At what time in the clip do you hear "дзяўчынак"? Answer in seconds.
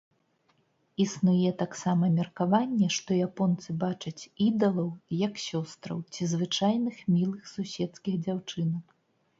8.29-8.85